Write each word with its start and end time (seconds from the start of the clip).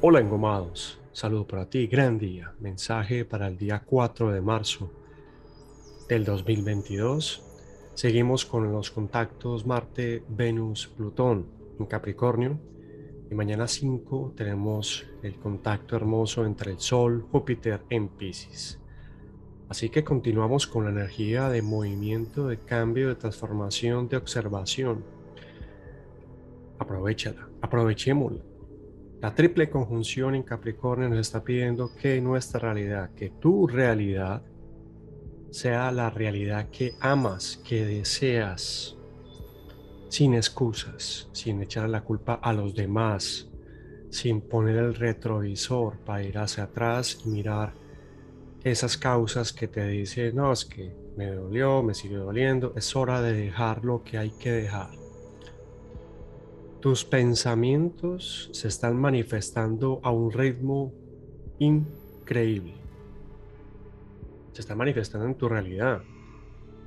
Hola 0.00 0.20
engomados, 0.20 1.00
saludo 1.12 1.44
para 1.44 1.68
ti, 1.68 1.88
gran 1.88 2.20
día, 2.20 2.54
mensaje 2.60 3.24
para 3.24 3.48
el 3.48 3.58
día 3.58 3.82
4 3.84 4.30
de 4.30 4.40
marzo 4.40 4.92
del 6.08 6.24
2022. 6.24 7.42
Seguimos 7.94 8.44
con 8.44 8.70
los 8.70 8.92
contactos 8.92 9.66
Marte, 9.66 10.22
Venus, 10.28 10.86
Plutón 10.86 11.46
en 11.80 11.86
Capricornio 11.86 12.60
y 13.28 13.34
mañana 13.34 13.66
5 13.66 14.34
tenemos 14.36 15.04
el 15.24 15.34
contacto 15.34 15.96
hermoso 15.96 16.46
entre 16.46 16.70
el 16.70 16.78
Sol, 16.78 17.26
Júpiter 17.32 17.80
en 17.90 18.06
Pisces. 18.06 18.78
Así 19.68 19.88
que 19.88 20.04
continuamos 20.04 20.68
con 20.68 20.84
la 20.84 20.92
energía 20.92 21.48
de 21.48 21.60
movimiento, 21.60 22.46
de 22.46 22.58
cambio, 22.58 23.08
de 23.08 23.16
transformación, 23.16 24.08
de 24.08 24.16
observación. 24.16 25.02
Aprovechala, 26.78 27.48
aprovechémosla 27.62 28.47
la 29.20 29.34
triple 29.34 29.68
conjunción 29.68 30.36
en 30.36 30.44
Capricornio 30.44 31.08
nos 31.08 31.18
está 31.18 31.42
pidiendo 31.42 31.90
que 31.94 32.20
nuestra 32.20 32.60
realidad, 32.60 33.10
que 33.14 33.30
tu 33.30 33.66
realidad, 33.66 34.42
sea 35.50 35.90
la 35.90 36.08
realidad 36.10 36.68
que 36.70 36.94
amas, 37.00 37.60
que 37.66 37.84
deseas, 37.84 38.96
sin 40.08 40.34
excusas, 40.34 41.28
sin 41.32 41.60
echar 41.62 41.88
la 41.88 42.02
culpa 42.02 42.34
a 42.34 42.52
los 42.52 42.74
demás, 42.74 43.48
sin 44.10 44.40
poner 44.40 44.76
el 44.76 44.94
retrovisor 44.94 45.98
para 45.98 46.22
ir 46.22 46.38
hacia 46.38 46.64
atrás 46.64 47.20
y 47.24 47.28
mirar 47.28 47.74
esas 48.62 48.96
causas 48.96 49.52
que 49.52 49.66
te 49.66 49.86
dicen, 49.86 50.36
no, 50.36 50.52
es 50.52 50.64
que 50.64 50.94
me 51.16 51.26
dolió, 51.26 51.82
me 51.82 51.94
sigue 51.94 52.16
doliendo, 52.16 52.72
es 52.76 52.94
hora 52.94 53.20
de 53.20 53.32
dejar 53.32 53.84
lo 53.84 54.04
que 54.04 54.18
hay 54.18 54.30
que 54.30 54.52
dejar. 54.52 54.90
Tus 56.80 57.04
pensamientos 57.04 58.50
se 58.52 58.68
están 58.68 58.96
manifestando 58.96 60.00
a 60.04 60.12
un 60.12 60.30
ritmo 60.30 60.92
increíble. 61.58 62.74
Se 64.52 64.60
están 64.60 64.78
manifestando 64.78 65.26
en 65.26 65.34
tu 65.34 65.48
realidad. 65.48 66.02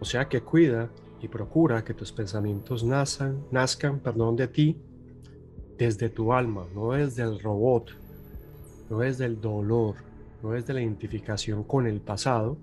O 0.00 0.04
sea 0.04 0.28
que 0.28 0.40
cuida 0.40 0.90
y 1.22 1.28
procura 1.28 1.84
que 1.84 1.94
tus 1.94 2.10
pensamientos 2.10 2.82
nazcan, 2.82 3.46
nazcan 3.52 4.00
perdón, 4.00 4.34
de 4.34 4.48
ti 4.48 4.76
desde 5.78 6.08
tu 6.08 6.32
alma, 6.32 6.66
no 6.74 6.92
desde 6.92 7.22
el 7.22 7.38
robot, 7.38 7.92
no 8.90 8.98
desde 8.98 9.26
el 9.26 9.40
dolor, 9.40 9.94
no 10.42 10.50
desde 10.50 10.74
la 10.74 10.82
identificación 10.82 11.62
con 11.62 11.86
el 11.86 12.00
pasado 12.00 12.58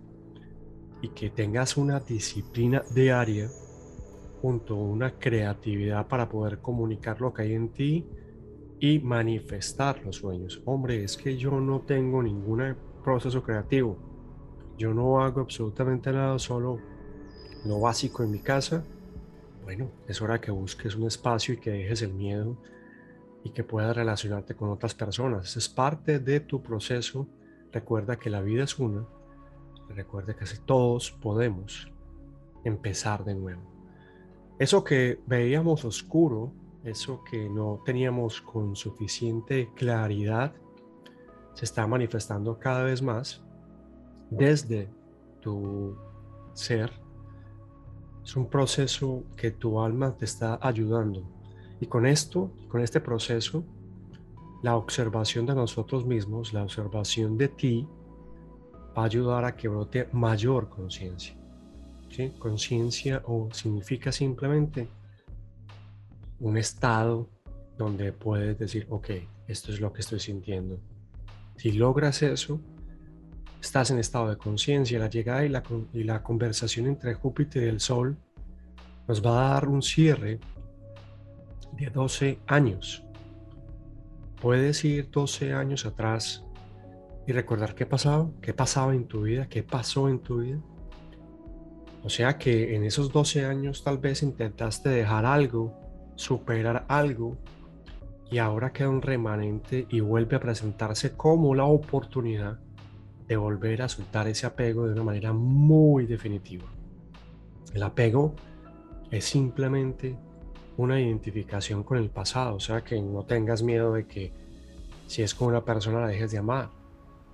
y 1.02 1.08
que 1.10 1.30
tengas 1.30 1.78
una 1.78 2.02
disciplina 2.02 2.84
diaria 2.94 3.50
junto 4.44 4.76
una 4.76 5.18
creatividad 5.20 6.10
para 6.10 6.28
poder 6.28 6.60
comunicar 6.60 7.22
lo 7.22 7.34
que 7.34 7.44
hay 7.44 7.54
en 7.54 7.70
ti 7.70 8.06
y 8.78 9.00
manifestar 9.00 10.04
los 10.04 10.18
sueños. 10.18 10.62
Hombre, 10.66 11.02
es 11.02 11.16
que 11.16 11.38
yo 11.38 11.62
no 11.62 11.80
tengo 11.80 12.22
ningún 12.22 12.76
proceso 13.06 13.42
creativo. 13.42 13.98
Yo 14.78 14.94
no 14.94 15.22
hago 15.22 15.40
absolutamente 15.40 16.12
nada, 16.12 16.38
solo 16.40 16.78
lo 17.64 17.80
básico 17.80 18.22
en 18.22 18.32
mi 18.32 18.40
casa. 18.40 18.84
Bueno, 19.64 19.90
es 20.10 20.22
hora 20.22 20.42
que 20.42 20.52
busques 20.52 20.94
un 20.98 21.08
espacio 21.08 21.54
y 21.54 21.58
que 21.62 21.72
dejes 21.72 22.02
el 22.02 22.14
miedo 22.14 22.58
y 23.46 23.52
que 23.52 23.64
puedas 23.64 23.96
relacionarte 23.96 24.56
con 24.56 24.72
otras 24.72 24.94
personas. 24.94 25.56
Es 25.56 25.70
parte 25.70 26.20
de 26.20 26.42
tu 26.42 26.62
proceso. 26.62 27.30
Recuerda 27.72 28.18
que 28.18 28.30
la 28.30 28.42
vida 28.42 28.66
es 28.66 28.78
una. 28.78 29.08
Recuerda 29.88 30.36
que 30.36 30.44
todos 30.66 31.12
podemos 31.14 31.90
empezar 32.66 33.24
de 33.24 33.36
nuevo. 33.36 33.73
Eso 34.60 34.84
que 34.84 35.20
veíamos 35.26 35.84
oscuro, 35.84 36.52
eso 36.84 37.24
que 37.24 37.50
no 37.50 37.82
teníamos 37.86 38.42
con 38.42 38.76
suficiente 38.76 39.70
claridad, 39.76 40.54
se 41.54 41.66
está 41.66 41.88
manifestando 41.88 42.60
cada 42.60 42.84
vez 42.84 43.02
más 43.02 43.42
desde 44.30 44.90
tu 45.42 45.96
ser. 46.54 46.92
Es 48.24 48.36
un 48.36 48.50
proceso 48.50 49.24
que 49.36 49.52
tu 49.52 49.80
alma 49.80 50.16
te 50.16 50.26
está 50.26 50.60
ayudando. 50.62 51.24
Y 51.80 51.88
con 51.88 52.06
esto, 52.06 52.52
con 52.70 52.82
este 52.82 53.02
proceso, 53.02 53.64
la 54.62 54.78
observación 54.78 55.46
de 55.46 55.56
nosotros 55.56 56.06
mismos, 56.06 56.54
la 56.54 56.64
observación 56.64 57.38
de 57.38 57.50
ti, 57.50 57.88
va 58.98 59.02
a 59.04 59.06
ayudar 59.06 59.44
a 59.44 59.56
que 59.56 59.68
brote 59.68 60.08
mayor 60.14 60.70
conciencia. 60.70 61.36
Conciencia 62.38 63.24
o 63.26 63.50
significa 63.52 64.12
simplemente 64.12 64.88
un 66.40 66.58
estado 66.58 67.30
donde 67.78 68.12
puedes 68.12 68.58
decir, 68.60 68.86
ok, 68.90 69.10
esto 69.48 69.72
es 69.72 69.80
lo 69.80 69.92
que 69.92 70.02
estoy 70.02 70.20
sintiendo. 70.20 70.80
Si 71.56 71.72
logras 71.72 72.22
eso, 72.22 72.60
estás 73.62 73.90
en 73.92 74.00
estado 74.00 74.30
de 74.30 74.38
conciencia. 74.38 75.00
La 75.00 75.10
llegada 75.10 75.44
y 75.44 75.50
la, 75.50 75.64
y 75.94 76.04
la 76.04 76.22
conversación 76.22 76.88
entre 76.88 77.14
Júpiter 77.16 77.64
y 77.64 77.68
el 77.68 77.80
Sol 77.80 78.18
nos 79.08 79.26
va 79.26 79.32
a 79.32 79.54
dar 79.56 79.68
un 79.68 79.82
cierre 79.82 80.40
de 81.78 81.90
12 81.90 82.40
años. 82.48 83.04
Puedes 84.42 84.84
ir 84.86 85.10
12 85.10 85.54
años 85.54 85.86
atrás 85.86 86.44
y 87.26 87.32
recordar 87.32 87.74
qué 87.74 87.86
pasado, 87.86 88.34
qué 88.42 88.54
pasaba 88.54 88.94
en 88.94 89.06
tu 89.06 89.24
vida, 89.24 89.48
qué 89.48 89.64
pasó 89.64 90.10
en 90.10 90.20
tu 90.20 90.42
vida. 90.42 90.60
O 92.04 92.10
sea 92.10 92.38
que 92.38 92.76
en 92.76 92.84
esos 92.84 93.12
12 93.12 93.46
años 93.46 93.84
tal 93.84 93.98
vez 93.98 94.24
intentaste 94.24 94.90
dejar 94.90 95.26
algo, 95.26 95.74
superar 96.16 96.86
algo, 96.90 97.38
y 98.30 98.40
ahora 98.40 98.74
queda 98.74 98.90
un 98.90 99.02
remanente 99.02 99.86
y 99.90 100.00
vuelve 100.00 100.36
a 100.36 100.40
presentarse 100.40 101.16
como 101.16 101.56
la 101.56 101.66
oportunidad 101.66 102.60
de 103.28 103.38
volver 103.38 103.82
a 103.84 103.90
soltar 103.90 104.28
ese 104.28 104.46
apego 104.46 104.86
de 104.86 104.94
una 104.94 105.04
manera 105.04 105.34
muy 105.34 106.06
definitiva. 106.06 106.66
El 107.74 107.84
apego 107.84 108.34
es 109.12 109.26
simplemente 109.26 110.18
una 110.78 111.00
identificación 111.00 111.84
con 111.84 112.00
el 112.00 112.10
pasado, 112.10 112.56
o 112.56 112.60
sea 112.60 112.84
que 112.84 113.00
no 113.02 113.24
tengas 113.24 113.62
miedo 113.62 113.94
de 113.94 114.08
que 114.08 114.34
si 115.08 115.22
es 115.22 115.36
con 115.36 115.50
una 115.50 115.64
persona 115.64 116.02
la 116.02 116.08
dejes 116.08 116.32
de 116.32 116.40
amar, 116.40 116.70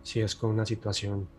si 0.04 0.20
es 0.20 0.36
con 0.36 0.52
una 0.52 0.66
situación 0.66 1.30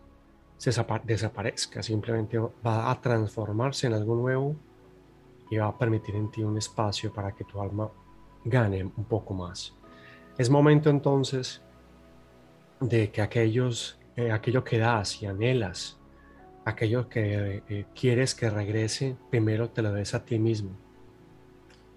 desaparezca, 0.63 1.81
simplemente 1.81 2.37
va 2.37 2.91
a 2.91 3.01
transformarse 3.01 3.87
en 3.87 3.93
algo 3.93 4.15
nuevo 4.15 4.55
y 5.49 5.57
va 5.57 5.67
a 5.67 5.77
permitir 5.77 6.15
en 6.15 6.29
ti 6.29 6.43
un 6.43 6.57
espacio 6.57 7.11
para 7.11 7.31
que 7.31 7.43
tu 7.43 7.59
alma 7.59 7.89
gane 8.45 8.83
un 8.83 9.05
poco 9.05 9.33
más. 9.33 9.73
Es 10.37 10.49
momento 10.49 10.89
entonces 10.89 11.61
de 12.79 13.11
que 13.11 13.21
aquellos, 13.21 13.99
eh, 14.15 14.31
aquello 14.31 14.63
que 14.63 14.77
das 14.77 15.21
y 15.21 15.25
anhelas, 15.25 15.99
aquello 16.63 17.09
que 17.09 17.63
eh, 17.67 17.85
quieres 17.95 18.35
que 18.35 18.49
regrese, 18.49 19.15
primero 19.29 19.69
te 19.69 19.81
lo 19.81 19.91
des 19.91 20.13
a 20.13 20.23
ti 20.23 20.37
mismo. 20.39 20.71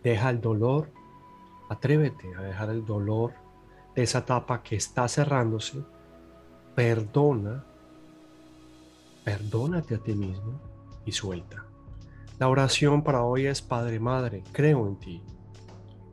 Deja 0.03 0.31
el 0.31 0.41
dolor, 0.41 0.91
atrévete 1.69 2.35
a 2.35 2.41
dejar 2.41 2.71
el 2.71 2.85
dolor 2.85 3.33
de 3.95 4.03
esa 4.03 4.19
etapa 4.19 4.63
que 4.63 4.77
está 4.77 5.07
cerrándose, 5.07 5.83
perdona 6.75 7.65
perdónate 9.25 9.95
a 9.95 9.99
ti 9.99 10.15
mismo 10.15 10.61
y 11.05 11.13
suelta. 11.13 11.67
La 12.39 12.49
oración 12.49 13.03
para 13.03 13.25
hoy 13.25 13.47
es 13.47 13.63
Padre 13.63 13.99
Madre, 13.99 14.45
creo 14.53 14.87
en 14.87 14.97
ti, 14.97 15.23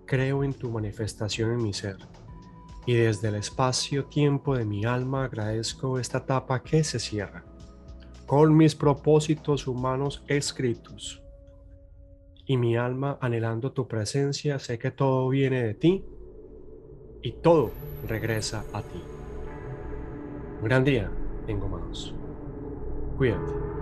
creo 0.06 0.44
en 0.44 0.54
tu 0.54 0.72
manifestación 0.72 1.52
en 1.52 1.64
mi 1.64 1.74
ser 1.74 1.98
y 2.86 2.96
desde 2.96 3.28
el 3.28 3.36
espacio-tiempo 3.36 4.58
de 4.58 4.66
mi 4.66 4.86
alma 4.86 5.26
agradezco 5.26 6.00
esta 6.00 6.20
etapa 6.20 6.64
que 6.64 6.84
se 6.84 7.00
cierra 7.00 7.46
con 8.26 8.56
mis 8.56 8.76
propósitos 8.76 9.68
humanos 9.68 10.24
escritos 10.28 11.22
y 12.46 12.58
mi 12.58 12.76
alma 12.76 13.18
anhelando 13.22 13.72
tu 13.72 13.88
presencia, 13.88 14.58
sé 14.60 14.80
que 14.80 14.92
todo 14.92 15.30
viene 15.30 15.64
de 15.64 15.74
ti 15.74 16.06
y 17.22 17.34
todo 17.34 17.72
regresa 18.07 18.66
a 18.74 18.81
ti. 18.81 19.02
Un 20.60 20.64
gran 20.64 20.84
día, 20.84 21.12
tengo 21.46 21.68
manos. 21.68 22.16
Dziękuję. 23.21 23.81